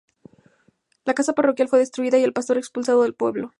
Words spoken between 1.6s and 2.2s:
fue destruida